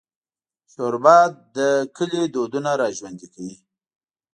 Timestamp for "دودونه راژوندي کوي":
2.33-3.55